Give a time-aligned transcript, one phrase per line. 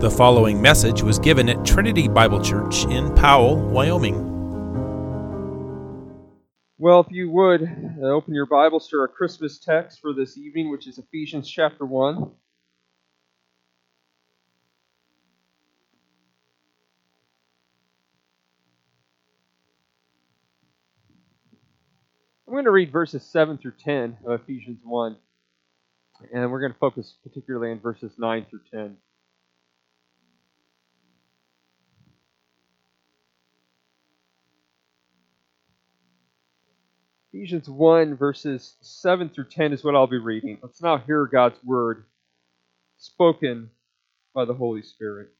[0.00, 4.16] The following message was given at Trinity Bible Church in Powell, Wyoming.
[6.78, 7.64] Well, if you would
[8.02, 11.84] uh, open your Bibles to our Christmas text for this evening, which is Ephesians chapter
[11.84, 12.16] 1.
[22.46, 25.16] I'm going to read verses 7 through 10 of Ephesians 1,
[26.32, 28.96] and we're going to focus particularly on verses 9 through 10.
[37.40, 40.58] Ephesians 1, verses 7 through 10 is what I'll be reading.
[40.62, 42.04] Let's now hear God's word
[42.98, 43.70] spoken
[44.34, 45.30] by the Holy Spirit.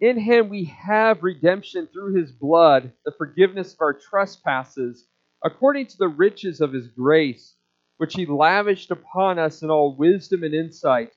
[0.00, 5.08] In him we have redemption through his blood, the forgiveness of our trespasses,
[5.44, 7.56] according to the riches of his grace,
[7.96, 11.10] which he lavished upon us in all wisdom and insight,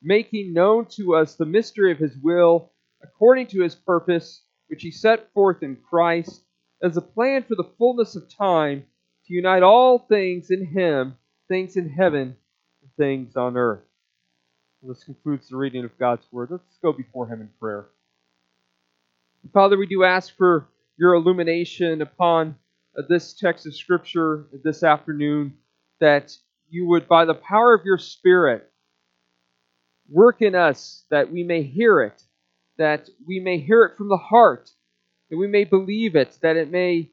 [0.00, 4.90] making known to us the mystery of his will, according to his purpose, which he
[4.90, 6.45] set forth in Christ,
[6.82, 8.84] as a plan for the fullness of time,
[9.26, 11.16] to unite all things in him,
[11.48, 12.36] things in heaven
[12.82, 13.82] and things on earth.
[14.82, 16.48] This concludes the reading of God's word.
[16.50, 17.86] Let's go before him in prayer.
[19.52, 22.56] Father, we do ask for your illumination upon
[22.96, 25.54] uh, this text of Scripture this afternoon,
[26.00, 26.36] that
[26.68, 28.70] you would, by the power of your Spirit,
[30.08, 32.22] work in us that we may hear it,
[32.78, 34.70] that we may hear it from the heart,
[35.30, 37.10] that we may believe it, that it may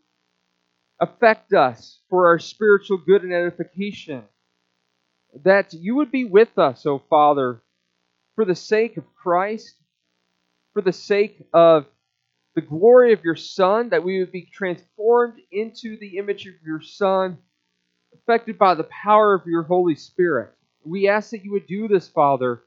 [1.00, 4.23] affect us for our spiritual good and edification,
[5.44, 7.61] that you would be with us, O Father,
[8.36, 9.75] for the sake of Christ,
[10.73, 11.86] for the sake of
[12.56, 16.81] the glory of your Son, that we would be transformed into the image of your
[16.81, 17.38] Son,
[18.14, 20.52] affected by the power of your Holy Spirit.
[20.86, 22.61] We ask that you would do this, Father,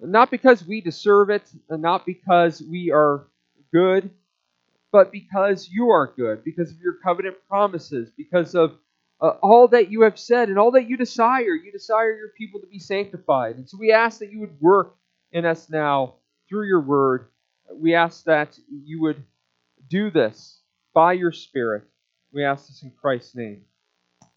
[0.00, 3.26] not because we deserve it, not because we are
[3.72, 4.10] good,
[4.92, 8.74] but because you are good, because of your covenant promises, because of
[9.20, 11.54] uh, all that you have said and all that you desire.
[11.54, 13.56] You desire your people to be sanctified.
[13.56, 14.96] And so we ask that you would work
[15.32, 16.14] in us now
[16.48, 17.28] through your word
[17.74, 19.22] we ask that you would
[19.88, 20.60] do this
[20.94, 21.84] by your Spirit.
[22.32, 23.62] We ask this in Christ's name.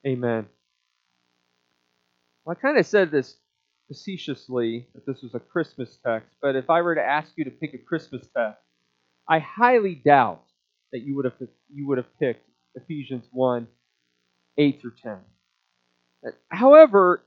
[0.05, 0.47] Amen.
[2.45, 3.37] Well, I kind of said this
[3.87, 7.51] facetiously that this was a Christmas text, but if I were to ask you to
[7.51, 8.61] pick a Christmas text,
[9.27, 10.43] I highly doubt
[10.93, 11.33] that you would have
[11.73, 13.67] you would have picked Ephesians 1,
[14.57, 15.17] 8 through 10.
[16.49, 17.25] However,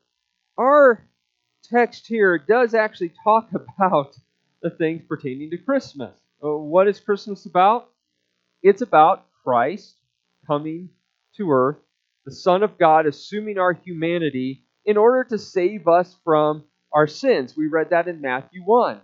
[0.56, 1.02] our
[1.64, 4.16] text here does actually talk about
[4.62, 6.16] the things pertaining to Christmas.
[6.42, 7.90] Uh, what is Christmas about?
[8.62, 9.96] It's about Christ
[10.46, 10.90] coming
[11.36, 11.76] to earth,
[12.24, 17.56] the Son of God assuming our humanity in order to save us from our sins.
[17.56, 19.00] We read that in Matthew 1.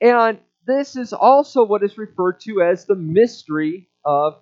[0.00, 4.36] And this is also what is referred to as the mystery of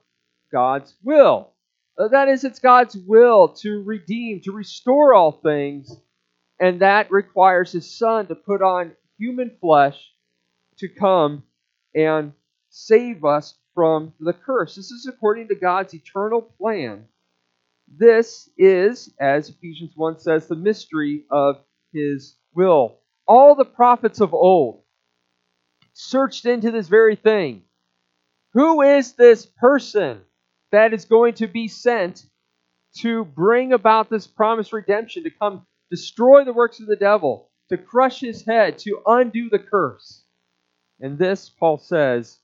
[0.50, 1.52] God's will.
[1.96, 5.96] Uh, that is, it's God's will to redeem, to restore all things,
[6.58, 9.98] and that requires His Son to put on human flesh
[10.78, 11.44] to come
[11.94, 12.32] and
[12.70, 14.74] save us from the curse.
[14.74, 17.04] This is according to God's eternal plan.
[17.86, 21.60] This is, as Ephesians 1 says, the mystery of
[21.92, 22.98] his will.
[23.28, 24.82] All the prophets of old
[25.96, 27.62] searched into this very thing.
[28.52, 30.20] Who is this person
[30.70, 32.24] that is going to be sent
[32.98, 37.78] to bring about this promised redemption, to come destroy the works of the devil, to
[37.78, 40.22] crush his head, to undo the curse?
[41.00, 42.38] And this, Paul says,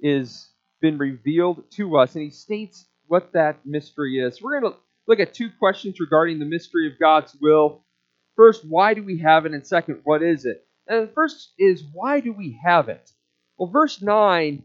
[0.00, 0.48] is
[0.80, 2.14] been revealed to us.
[2.14, 4.40] And he states what that mystery is.
[4.40, 7.84] We're going to look at two questions regarding the mystery of God's will.
[8.34, 9.52] First, why do we have it?
[9.52, 10.65] And second, what is it?
[10.88, 13.10] And the first is, why do we have it?
[13.56, 14.62] Well, verse 9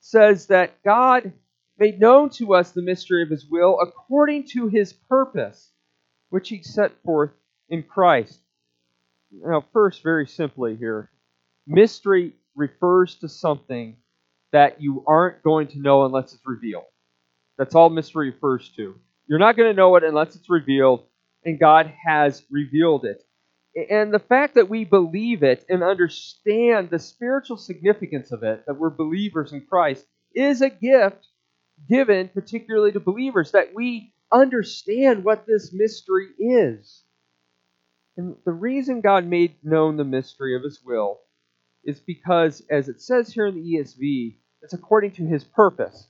[0.00, 1.32] says that God
[1.78, 5.70] made known to us the mystery of his will according to his purpose,
[6.28, 7.30] which he set forth
[7.68, 8.38] in Christ.
[9.32, 11.10] Now, first, very simply here,
[11.66, 13.96] Mystery refers to something
[14.52, 16.84] that you aren't going to know unless it's revealed.
[17.58, 18.96] That's all mystery refers to.
[19.28, 21.04] You're not going to know it unless it's revealed,
[21.44, 23.22] and God has revealed it.
[23.74, 28.78] And the fact that we believe it and understand the spiritual significance of it, that
[28.78, 31.26] we're believers in Christ, is a gift
[31.88, 37.02] given particularly to believers, that we understand what this mystery is.
[38.16, 41.20] And the reason God made known the mystery of His will
[41.84, 46.08] is because, as it says here in the ESV, it's according to his purpose.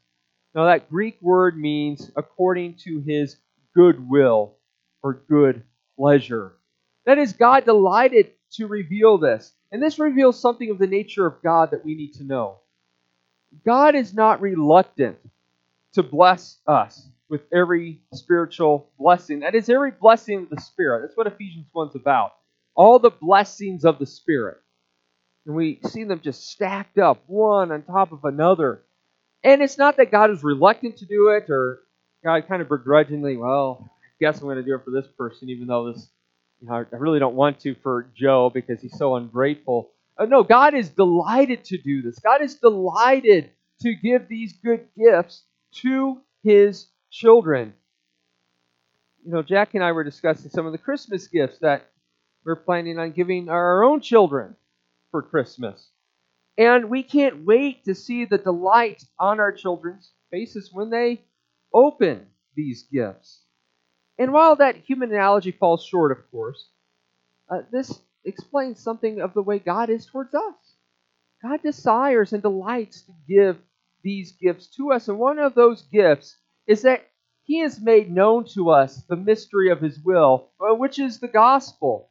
[0.55, 3.37] Now, that Greek word means according to his
[3.75, 4.57] good will
[5.03, 5.63] or good
[5.97, 6.55] pleasure.
[7.11, 9.53] That is, God delighted to reveal this.
[9.73, 12.59] And this reveals something of the nature of God that we need to know.
[13.67, 15.19] God is not reluctant
[15.95, 19.41] to bless us with every spiritual blessing.
[19.41, 21.01] That is every blessing of the Spirit.
[21.01, 22.35] That's what Ephesians 1 is about.
[22.77, 24.59] All the blessings of the Spirit.
[25.47, 28.83] And we see them just stacked up, one on top of another.
[29.43, 31.81] And it's not that God is reluctant to do it or
[32.23, 35.51] God kind of begrudgingly, well, I guess I'm going to do it for this person,
[35.51, 36.09] even though this,
[36.61, 39.91] you know, I really don't want to for Joe because he's so ungrateful.
[40.19, 42.19] Uh, no, God is delighted to do this.
[42.19, 43.51] God is delighted
[43.83, 45.45] to give these good gifts
[45.77, 47.73] to his children.
[49.25, 51.91] You know, Jack and I were discussing some of the Christmas gifts that
[52.45, 54.57] we're planning on giving our own children
[55.11, 55.91] for Christmas.
[56.59, 61.23] And we can't wait to see the delight on our children's faces when they
[61.73, 63.45] open these gifts.
[64.21, 66.69] And while that human analogy falls short, of course,
[67.49, 70.75] uh, this explains something of the way God is towards us.
[71.43, 73.57] God desires and delights to give
[74.03, 75.09] these gifts to us.
[75.09, 76.37] And one of those gifts
[76.67, 77.09] is that
[77.45, 81.27] He has made known to us the mystery of His will, uh, which is the
[81.27, 82.11] gospel.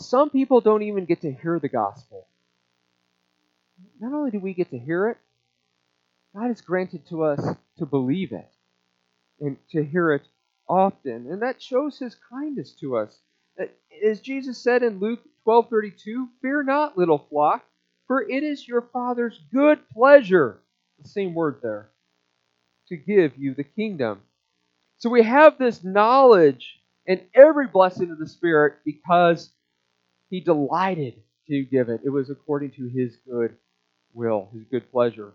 [0.00, 2.26] Some people don't even get to hear the gospel.
[4.00, 5.18] Not only do we get to hear it,
[6.34, 8.50] God has granted to us to believe it
[9.40, 10.22] and to hear it
[10.70, 11.30] often.
[11.30, 13.18] And that shows his kindness to us.
[13.60, 13.66] Uh,
[14.06, 17.64] as Jesus said in Luke 12:32, "Fear not, little flock,
[18.06, 20.60] for it is your Father's good pleasure."
[21.02, 21.90] The same word there.
[22.88, 24.22] To give you the kingdom.
[24.98, 29.52] So we have this knowledge and every blessing of the Spirit because
[30.28, 32.02] he delighted to give it.
[32.04, 33.56] It was according to his good
[34.12, 35.32] will, his good pleasure.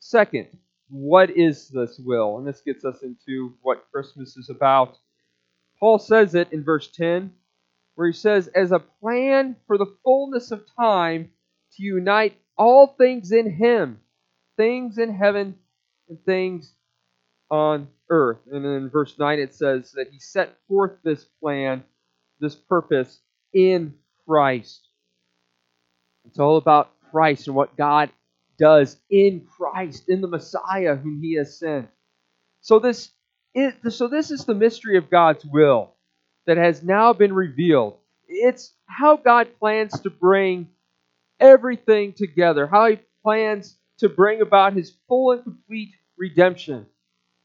[0.00, 0.48] Second,
[0.92, 2.36] what is this will?
[2.36, 4.98] And this gets us into what Christmas is about.
[5.80, 7.32] Paul says it in verse 10,
[7.94, 11.30] where he says, As a plan for the fullness of time
[11.76, 14.00] to unite all things in him,
[14.58, 15.56] things in heaven
[16.10, 16.74] and things
[17.50, 18.40] on earth.
[18.52, 21.84] And then in verse 9 it says that he set forth this plan,
[22.38, 23.18] this purpose
[23.54, 23.94] in
[24.28, 24.86] Christ.
[26.26, 28.10] It's all about Christ and what God
[28.62, 31.88] does in Christ, in the Messiah whom he has sent.
[32.60, 33.10] So this
[33.54, 35.94] is, so this is the mystery of God's will
[36.46, 37.96] that has now been revealed.
[38.28, 40.68] It's how God plans to bring
[41.40, 46.86] everything together, how he plans to bring about his full and complete redemption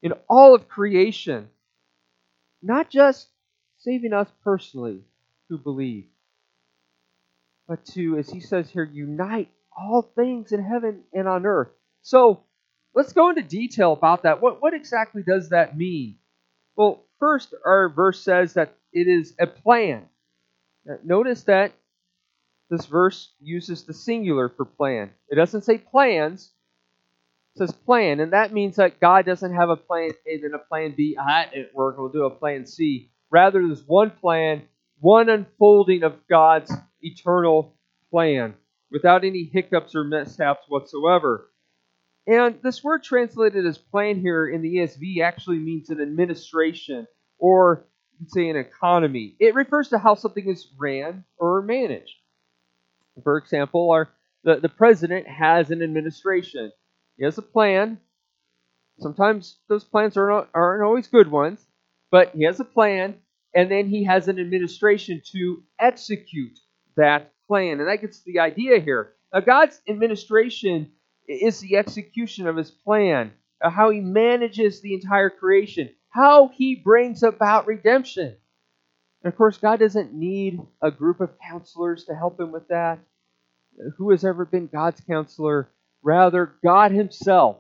[0.04, 1.50] in all of creation.
[2.62, 3.28] Not just
[3.80, 5.02] saving us personally
[5.50, 6.06] who believe,
[7.68, 11.70] but to, as he says here, unite all things in heaven and on earth.
[12.02, 12.44] So
[12.96, 14.42] let's go into detail about that.
[14.42, 16.18] What, what exactly does that mean?
[16.76, 20.06] Well, first, our verse says that it is a plan.
[21.04, 21.74] Notice that
[22.70, 25.12] this verse uses the singular for plan.
[25.30, 26.52] It doesn't say plans,
[27.56, 30.60] it says plan, and that means that God doesn't have a plan A then a
[30.60, 31.18] plan B.
[31.20, 31.98] Ah, it work.
[31.98, 33.12] We'll do a plan C.
[33.30, 34.64] Rather, there's one plan,
[35.00, 36.72] one unfolding of God's
[37.02, 37.74] eternal
[38.12, 38.54] plan
[38.92, 41.50] without any hiccups or mishaps whatsoever.
[42.26, 47.08] And this word translated as plan here in the ESV actually means an administration
[47.38, 47.86] or
[48.28, 49.36] say an economy.
[49.40, 52.16] It refers to how something is ran or managed.
[53.24, 54.10] For example, our,
[54.44, 56.72] the, the president has an administration.
[57.18, 58.00] He has a plan.
[59.00, 61.66] Sometimes those plans are not, aren't always good ones,
[62.12, 63.16] but he has a plan,
[63.54, 66.58] and then he has an administration to execute
[66.96, 67.80] that plan.
[67.80, 69.14] And that gets the idea here.
[69.34, 70.92] Now, God's administration
[71.28, 76.76] is the execution of his plan, uh, how he manages the entire creation, how he
[76.76, 78.36] brings about redemption.
[79.24, 83.00] And of course, God doesn't need a group of counselors to help him with that.
[83.98, 85.70] Who has ever been God's counselor?
[86.02, 87.58] Rather, God Himself,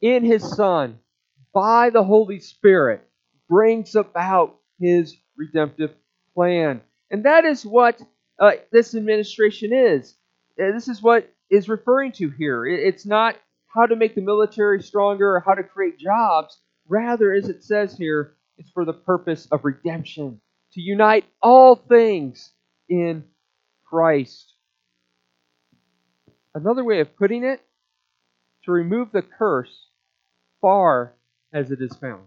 [0.00, 0.98] in His Son,
[1.52, 3.02] by the Holy Spirit,
[3.48, 5.94] brings about His redemptive
[6.34, 6.80] plan.
[7.10, 8.00] And that is what
[8.40, 10.14] uh, this administration is.
[10.60, 12.66] Uh, this is what is referring to here.
[12.66, 13.36] It's not
[13.68, 16.58] how to make the military stronger or how to create jobs.
[16.88, 20.40] Rather, as it says here, it's for the purpose of redemption,
[20.72, 22.52] to unite all things
[22.88, 23.24] in
[23.84, 24.54] Christ.
[26.54, 27.60] Another way of putting it,
[28.64, 29.86] to remove the curse
[30.60, 31.14] far
[31.52, 32.24] as it is found,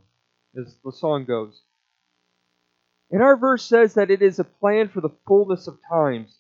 [0.60, 1.62] as the song goes.
[3.14, 6.36] And our verse says that it is a plan for the fullness of times.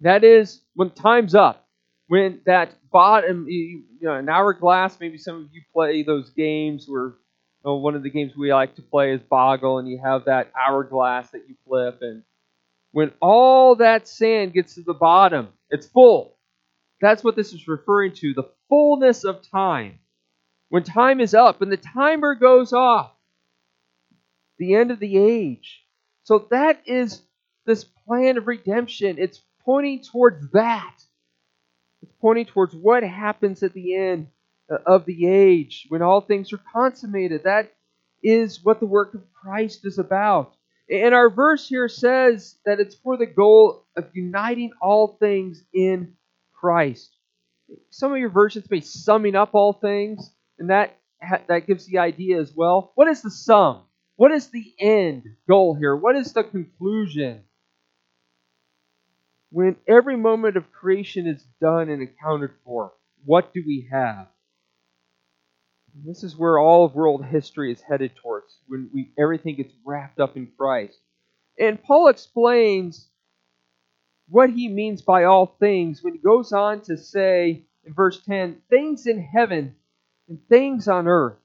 [0.00, 1.68] That is, when time's up,
[2.08, 7.12] when that bottom, you know, an hourglass, maybe some of you play those games where
[7.62, 10.50] oh, one of the games we like to play is Boggle, and you have that
[10.56, 12.22] hourglass that you flip, and
[12.92, 16.38] when all that sand gets to the bottom, it's full.
[17.02, 19.98] That's what this is referring to the fullness of time.
[20.70, 23.12] When time is up and the timer goes off,
[24.58, 25.82] the end of the age.
[26.24, 27.22] So that is
[27.66, 29.16] this plan of redemption.
[29.18, 30.94] It's pointing towards that.
[32.02, 34.28] It's pointing towards what happens at the end
[34.70, 37.44] uh, of the age when all things are consummated.
[37.44, 37.72] That
[38.22, 40.54] is what the work of Christ is about.
[40.88, 46.14] And our verse here says that it's for the goal of uniting all things in
[46.52, 47.12] Christ.
[47.90, 50.96] Some of your versions may summing up all things, and that
[51.48, 52.92] that gives the idea as well.
[52.94, 53.85] What is the sum?
[54.16, 55.94] What is the end goal here?
[55.94, 57.44] What is the conclusion?
[59.50, 62.92] When every moment of creation is done and accounted for,
[63.24, 64.28] what do we have?
[66.04, 70.20] This is where all of world history is headed towards when we everything gets wrapped
[70.20, 70.98] up in Christ.
[71.58, 73.08] And Paul explains
[74.28, 78.60] what he means by all things when he goes on to say in verse 10
[78.68, 79.74] things in heaven
[80.28, 81.38] and things on earth.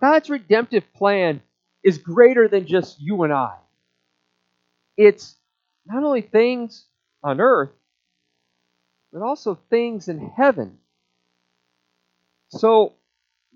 [0.00, 1.42] God's redemptive plan
[1.82, 3.56] is greater than just you and I.
[4.96, 5.36] It's
[5.86, 6.86] not only things
[7.22, 7.70] on earth,
[9.12, 10.78] but also things in heaven.
[12.48, 12.94] So,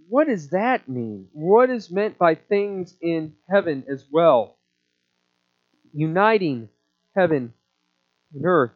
[0.09, 1.29] what does that mean?
[1.33, 4.57] What is meant by things in heaven as well?
[5.93, 6.69] Uniting
[7.15, 7.53] heaven
[8.35, 8.73] and earth.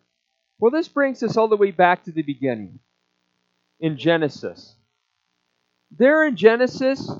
[0.58, 2.78] Well, this brings us all the way back to the beginning
[3.80, 4.74] in Genesis.
[5.90, 7.10] There in Genesis,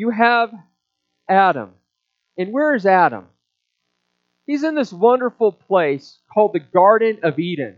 [0.00, 0.50] you have
[1.28, 1.72] Adam.
[2.38, 3.26] And where is Adam?
[4.46, 7.76] He's in this wonderful place called the Garden of Eden.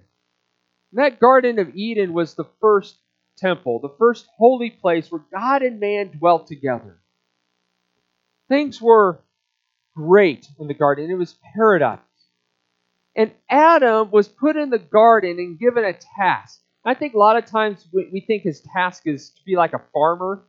[0.93, 2.97] And that Garden of Eden was the first
[3.39, 7.01] temple, the first holy place where God and man dwelt together.
[8.49, 9.19] Things were
[9.97, 11.99] great in the garden, it was paradise.
[13.17, 16.61] And Adam was put in the garden and given a task.
[16.85, 19.83] I think a lot of times we think his task is to be like a
[19.93, 20.45] farmer,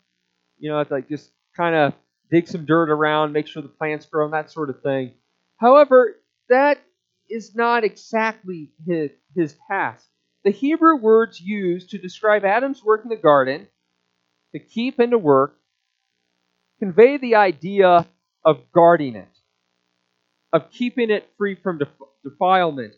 [0.59, 1.93] you know, like just kind of
[2.29, 5.13] dig some dirt around, make sure the plants grow, and that sort of thing.
[5.57, 6.15] However,
[6.49, 6.79] that
[7.29, 10.07] is not exactly his, his task.
[10.43, 13.67] The Hebrew words used to describe Adam's work in the garden,
[14.53, 15.57] to keep and to work,
[16.79, 18.07] convey the idea
[18.43, 19.29] of guarding it,
[20.51, 21.79] of keeping it free from
[22.23, 22.93] defilement.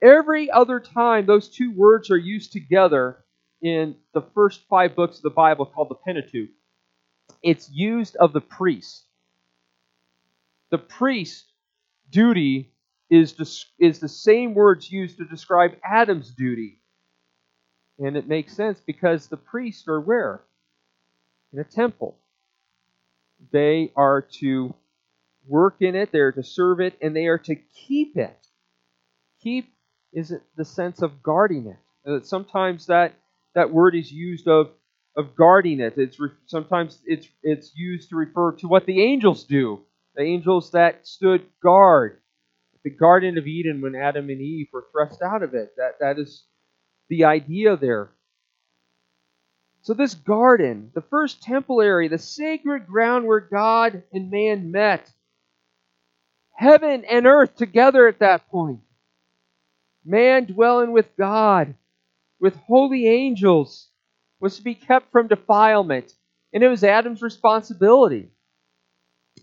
[0.00, 3.24] Every other time those two words are used together
[3.60, 6.50] in the first five books of the Bible called the Pentateuch,
[7.42, 9.04] it's used of the priest.
[10.70, 11.44] The priest
[12.10, 12.72] duty
[13.10, 16.78] is, is the same words used to describe Adam's duty.
[17.98, 20.42] And it makes sense because the priests are where?
[21.52, 22.16] In a temple.
[23.50, 24.74] They are to
[25.46, 28.36] work in it, they are to serve it, and they are to keep it.
[29.42, 29.72] Keep
[30.12, 32.10] is the sense of guarding it.
[32.10, 33.14] Uh, sometimes that,
[33.54, 34.70] that word is used of,
[35.16, 35.94] of guarding it.
[35.96, 39.80] It's re, sometimes it's it's used to refer to what the angels do.
[40.14, 42.18] The angels that stood guard
[42.84, 45.74] the Garden of Eden when Adam and Eve were thrust out of it.
[45.76, 46.44] That, that is
[47.08, 48.10] the idea there.
[49.82, 55.10] So, this garden, the first temple area, the sacred ground where God and man met,
[56.54, 58.80] heaven and earth together at that point,
[60.04, 61.74] man dwelling with God,
[62.40, 63.87] with holy angels,
[64.40, 66.12] was to be kept from defilement.
[66.52, 68.28] And it was Adam's responsibility.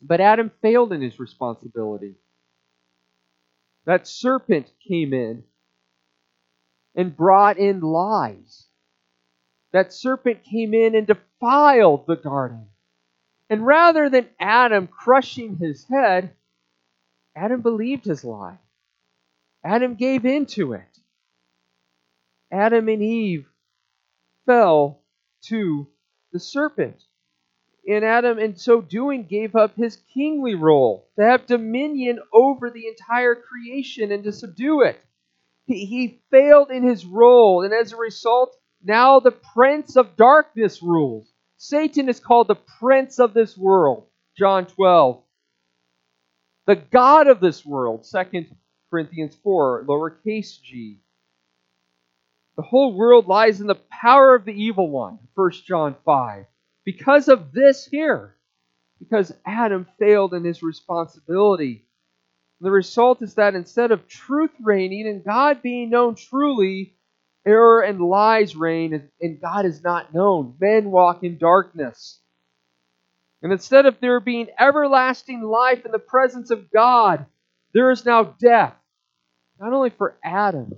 [0.02, 2.16] But Adam failed in his responsibility
[3.86, 5.44] that serpent came in
[6.96, 8.66] and brought in lies.
[9.74, 12.68] That serpent came in and defiled the garden.
[13.50, 16.32] And rather than Adam crushing his head,
[17.36, 18.58] Adam believed his lie.
[19.64, 21.00] Adam gave in to it.
[22.52, 23.48] Adam and Eve
[24.46, 25.02] fell
[25.44, 25.88] to
[26.32, 27.04] the serpent.
[27.88, 32.88] And Adam, in so doing, gave up his kingly role to have dominion over the
[32.88, 35.00] entire creation and to subdue it.
[35.68, 40.82] He, he failed in his role, and as a result, now the prince of darkness
[40.82, 41.32] rules.
[41.58, 45.24] Satan is called the prince of this world, John 12.
[46.68, 48.46] The God of this world, 2
[48.90, 51.00] Corinthians 4, lowercase g.
[52.58, 56.46] The whole world lies in the power of the evil one, 1 John 5
[56.86, 58.36] because of this here.
[59.00, 61.86] Because Adam failed in his responsibility.
[62.62, 66.96] The result is that instead of truth reigning and God being known truly,
[67.46, 70.56] error and lies reign and God is not known.
[70.62, 72.22] Men walk in darkness.
[73.42, 77.26] And instead of there being everlasting life in the presence of God,
[77.74, 78.74] There is now death,
[79.60, 80.74] not only for Adam,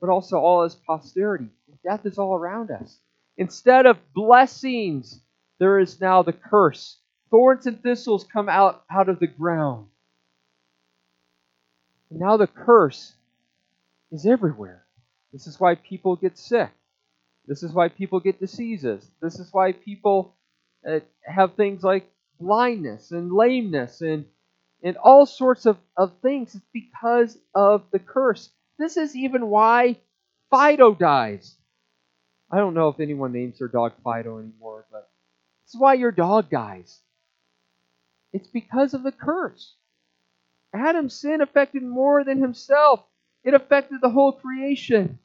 [0.00, 1.48] but also all his posterity.
[1.84, 2.98] Death is all around us.
[3.36, 5.20] Instead of blessings,
[5.58, 6.98] there is now the curse.
[7.30, 9.86] Thorns and thistles come out, out of the ground.
[12.10, 13.14] And now the curse
[14.10, 14.84] is everywhere.
[15.32, 16.70] This is why people get sick.
[17.46, 19.08] This is why people get diseases.
[19.22, 20.34] This is why people
[20.86, 24.24] uh, have things like blindness and lameness and,
[24.82, 26.54] and all sorts of, of things.
[26.54, 28.50] It's because of the curse.
[28.80, 29.98] This is even why
[30.48, 31.54] Fido dies.
[32.50, 35.10] I don't know if anyone names their dog Fido anymore, but
[35.66, 36.98] this is why your dog dies.
[38.32, 39.74] It's because of the curse.
[40.72, 43.04] Adam's sin affected more than himself,
[43.44, 45.18] it affected the whole creation.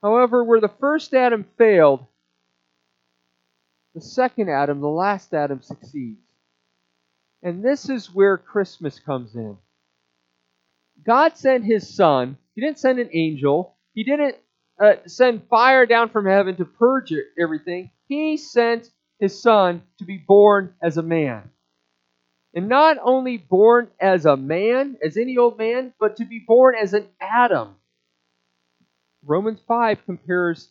[0.00, 2.06] However, where the first Adam failed,
[3.96, 6.22] the second Adam, the last Adam, succeeds.
[7.42, 9.58] And this is where Christmas comes in.
[11.04, 12.36] God sent his son.
[12.54, 13.76] He didn't send an angel.
[13.94, 14.36] He didn't
[14.80, 17.90] uh, send fire down from heaven to purge everything.
[18.06, 18.88] He sent
[19.18, 21.50] his son to be born as a man.
[22.54, 26.74] And not only born as a man, as any old man, but to be born
[26.80, 27.76] as an Adam.
[29.24, 30.70] Romans 5 compares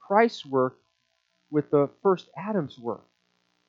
[0.00, 0.78] Christ's work
[1.50, 3.04] with the first Adam's work.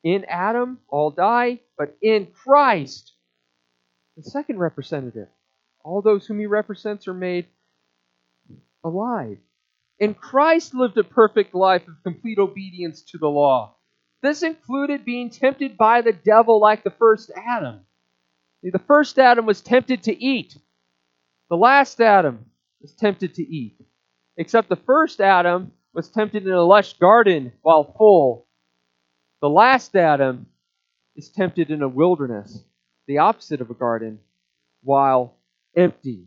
[0.04, 3.14] In Adam, all die, but in Christ,
[4.16, 5.28] the second representative,
[5.86, 7.46] all those whom he represents are made
[8.84, 9.38] alive.
[10.02, 13.76] And Christ lived a perfect life of complete obedience to the law.
[14.22, 17.82] This included being tempted by the devil like the first Adam.
[18.64, 20.58] The first Adam was tempted to eat.
[21.52, 22.46] The last Adam
[22.82, 23.80] was tempted to eat.
[24.38, 28.48] Except the first Adam was tempted in a lush garden while full.
[29.40, 30.48] The last Adam
[31.16, 32.64] is tempted in a wilderness,
[33.08, 34.20] the opposite of a garden,
[34.82, 35.35] while
[35.76, 36.26] empty.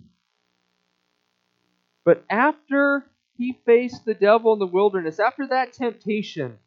[2.04, 3.04] But after
[3.36, 6.58] he faced the devil in the wilderness, after that temptation,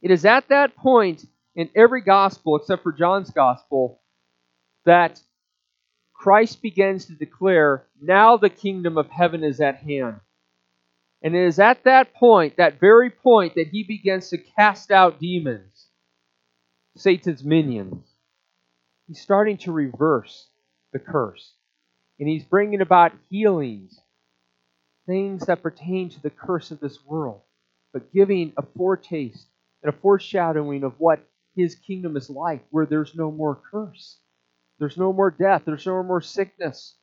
[0.00, 4.00] it is at that point in every gospel, except for John's gospel,
[4.84, 5.20] that
[6.14, 10.20] Christ begins to declare, Now the kingdom of heaven is at hand.
[11.20, 15.20] And it is at that point, that very point, that he begins to cast out
[15.20, 15.86] demons,
[16.96, 18.06] Satan's minions.
[19.06, 20.48] He's starting to reverse
[20.92, 21.54] the curse.
[22.18, 23.98] And he's bringing about healings
[25.06, 27.40] things that pertain to the curse of this world,
[27.92, 29.46] but giving a foretaste
[29.82, 31.26] and a foreshadowing of what
[31.56, 34.18] his kingdom is like, where there's no more curse.
[34.78, 35.62] There's no more death.
[35.64, 36.94] There's no more sickness.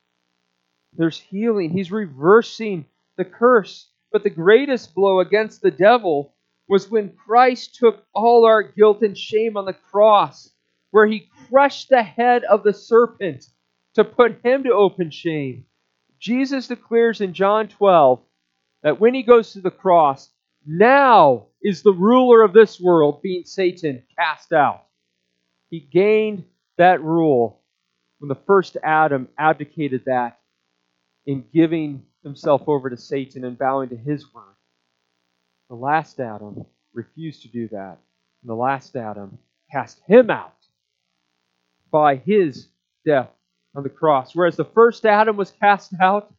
[0.93, 1.69] There's healing.
[1.69, 2.85] He's reversing
[3.17, 3.89] the curse.
[4.11, 6.33] But the greatest blow against the devil
[6.67, 10.51] was when Christ took all our guilt and shame on the cross,
[10.91, 13.45] where he crushed the head of the serpent
[13.95, 15.65] to put him to open shame.
[16.19, 18.21] Jesus declares in John 12
[18.83, 20.29] that when he goes to the cross,
[20.65, 24.83] now is the ruler of this world, being Satan, cast out.
[25.69, 26.43] He gained
[26.77, 27.61] that rule
[28.19, 30.39] when the first Adam abdicated that
[31.25, 34.55] in giving himself over to Satan and bowing to his word.
[35.69, 37.97] The last Adam refused to do that.
[38.41, 39.37] And the last Adam
[39.71, 40.55] cast him out
[41.91, 42.67] by his
[43.05, 43.29] death
[43.75, 44.35] on the cross.
[44.35, 46.33] Whereas the first Adam was cast out,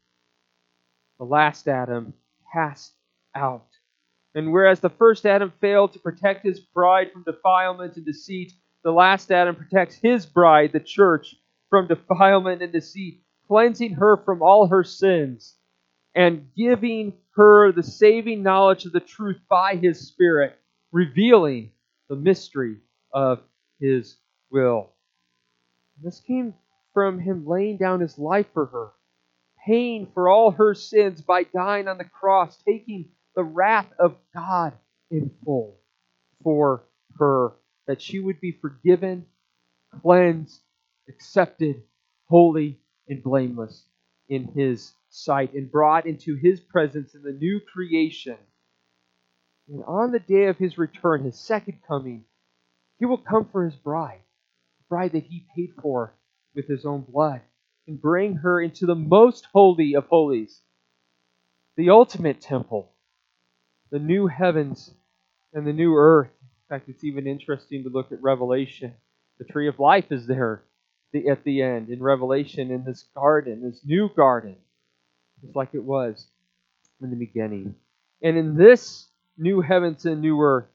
[1.18, 2.14] the last Adam
[2.52, 2.94] cast
[3.34, 3.66] out.
[4.34, 8.52] And whereas the first Adam failed to protect his bride from defilement and deceit,
[8.84, 11.34] the last Adam protects his bride, the church,
[11.68, 15.56] from defilement and deceit, cleansing her from all her sins
[16.14, 20.58] and giving her the saving knowledge of the truth by his Spirit,
[20.92, 21.70] revealing
[22.08, 22.76] the mystery
[23.12, 23.40] of
[23.80, 24.16] his
[24.50, 24.90] will.
[26.02, 26.54] This came
[26.92, 28.90] from him laying down his life for her,
[29.66, 34.72] paying for all her sins by dying on the cross, taking the wrath of God
[35.10, 35.78] in full
[36.42, 36.84] for
[37.18, 37.52] her,
[37.86, 39.26] that she would be forgiven,
[40.02, 40.60] cleansed,
[41.08, 41.82] accepted,
[42.28, 43.84] holy, and blameless
[44.28, 48.36] in his sight, and brought into his presence in the new creation.
[49.68, 52.24] And on the day of his return, his second coming,
[52.98, 54.20] he will come for his bride,
[54.78, 56.14] the bride that he paid for
[56.54, 57.40] with his own blood
[57.86, 60.60] and bring her into the most holy of holies,
[61.76, 62.92] the ultimate temple,
[63.90, 64.92] the new heavens
[65.52, 66.30] and the new earth.
[66.42, 68.94] In fact, it's even interesting to look at Revelation.
[69.38, 70.62] The tree of life is there
[71.28, 74.56] at the end in Revelation in this garden, this new garden,
[75.42, 76.26] just like it was
[77.02, 77.74] in the beginning.
[78.22, 80.66] And in this new heavens and new earth,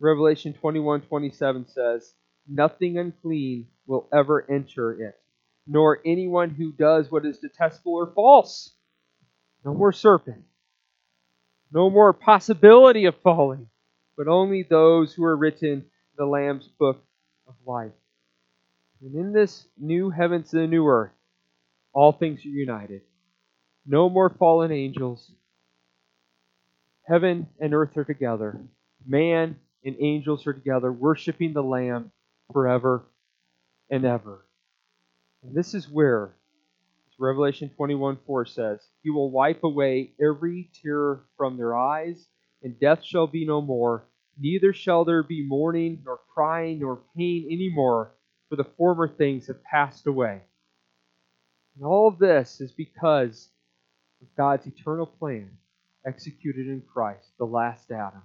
[0.00, 2.14] Revelation 21 27 says,
[2.46, 5.18] Nothing unclean will ever enter it,
[5.66, 8.70] nor anyone who does what is detestable or false.
[9.64, 10.44] No more serpent.
[11.72, 13.68] No more possibility of falling,
[14.16, 15.84] but only those who are written in
[16.16, 17.02] the Lamb's book
[17.48, 17.92] of life.
[19.02, 21.12] And in this new heavens and the new earth,
[21.92, 23.02] all things are united.
[23.86, 25.30] No more fallen angels.
[27.04, 28.60] Heaven and earth are together.
[29.06, 32.12] Man and angels are together, worshiping the Lamb
[32.52, 33.04] forever
[33.90, 34.44] and ever.
[35.42, 36.34] And this is where,
[37.18, 42.26] Revelation 21 4 says, He will wipe away every tear from their eyes,
[42.62, 44.04] and death shall be no more.
[44.38, 48.12] Neither shall there be mourning, nor crying, nor pain any more,
[48.48, 50.42] for the former things have passed away.
[51.76, 53.48] And all of this is because
[54.20, 55.50] of God's eternal plan
[56.06, 58.22] executed in Christ, the last Adam.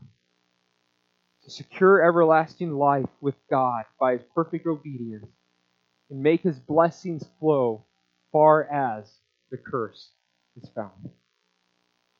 [1.43, 5.27] To secure everlasting life with God by his perfect obedience
[6.13, 7.83] and make his blessings flow
[8.31, 9.11] far as
[9.49, 10.11] the curse
[10.55, 11.09] is found.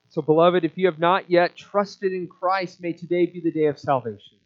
[0.10, 3.67] So, beloved, if you have not yet trusted in Christ, may today be the day
[3.67, 4.39] of salvation.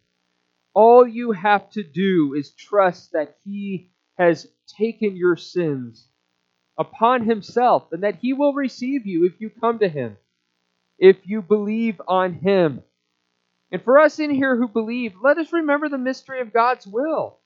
[0.74, 6.10] All you have to do is trust that he has taken your sins
[6.78, 10.18] upon himself and that he will receive you if you come to him,
[11.00, 12.84] if you believe on him.
[13.72, 17.37] And for us in here who believe, let us remember the mystery of God's will.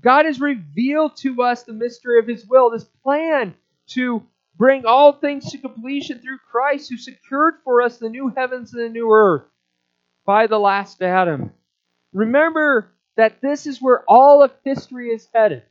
[0.00, 3.54] God has revealed to us the mystery of his will, this plan
[3.88, 4.22] to
[4.56, 8.82] bring all things to completion through Christ, who secured for us the new heavens and
[8.82, 9.42] the new earth
[10.24, 11.52] by the last Adam.
[12.12, 15.62] Remember that this is where all of history is headed.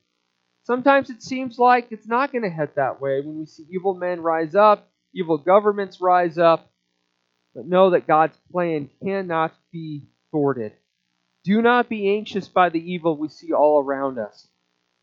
[0.64, 3.96] Sometimes it seems like it's not going to head that way when we see evil
[3.96, 6.72] men rise up, evil governments rise up.
[7.54, 10.74] But know that God's plan cannot be thwarted.
[11.44, 14.48] Do not be anxious by the evil we see all around us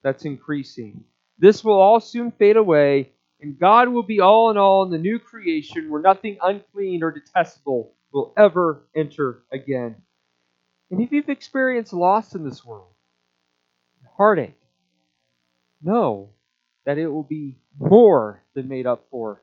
[0.02, 1.04] that's increasing.
[1.38, 4.98] This will all soon fade away, and God will be all in all in the
[4.98, 9.96] new creation where nothing unclean or detestable will ever enter again.
[10.90, 12.92] And if you've experienced loss in this world,
[14.16, 14.58] heartache,
[15.82, 16.30] know
[16.86, 19.42] that it will be more than made up for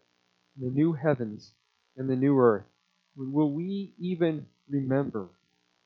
[0.58, 1.52] in the new heavens
[1.98, 2.66] and the new earth.
[3.16, 5.30] When Will we even remember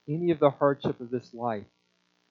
[0.10, 1.65] any of the hardship of this life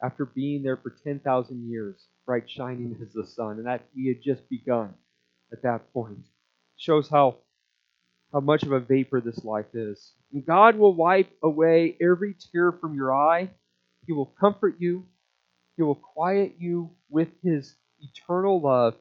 [0.02, 4.22] after being there for 10,000 years, bright shining as the sun, and that we had
[4.22, 4.94] just begun
[5.52, 6.26] at that point?
[6.76, 7.36] Shows how,
[8.32, 10.12] how much of a vapor this life is.
[10.32, 13.50] And God will wipe away every tear from your eye.
[14.06, 15.06] He will comfort you.
[15.76, 18.94] He will quiet you with His eternal love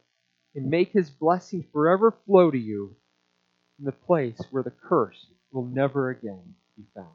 [0.55, 2.95] and make his blessing forever flow to you
[3.79, 7.07] in the place where the curse will never again be found.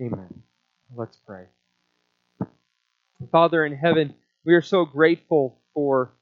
[0.00, 0.42] Amen.
[0.94, 1.44] Let's pray.
[3.30, 6.12] Father in heaven, we are so grateful for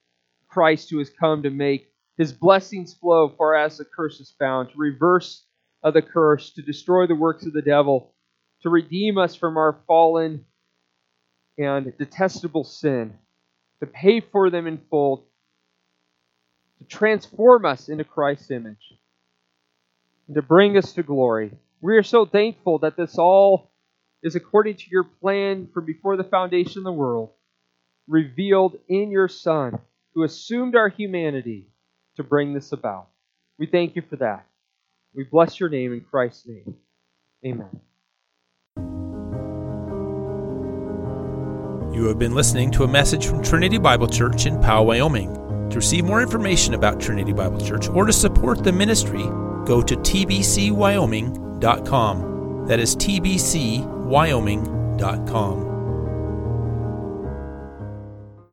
[0.49, 4.71] Christ who has come to make his blessings flow far as the curse is found,
[4.71, 5.45] to reverse
[5.83, 8.13] of the curse, to destroy the works of the devil,
[8.63, 10.45] to redeem us from our fallen
[11.59, 13.15] and detestable sin
[13.81, 15.25] to pay for them in full,
[16.79, 18.95] to transform us into Christ's image,
[20.27, 21.51] and to bring us to glory.
[21.81, 23.70] We are so thankful that this all
[24.23, 27.31] is according to your plan from before the foundation of the world,
[28.07, 29.79] revealed in your Son,
[30.15, 31.67] who assumed our humanity
[32.17, 33.09] to bring this about.
[33.59, 34.47] We thank you for that.
[35.15, 36.77] We bless your name in Christ's name.
[37.45, 37.81] Amen.
[41.95, 45.35] You have been listening to a message from Trinity Bible Church in Powell, Wyoming.
[45.71, 49.23] To receive more information about Trinity Bible Church or to support the ministry,
[49.65, 52.67] go to tbcwyoming.com.
[52.67, 55.70] That is tbcwyoming.com wyoming.com.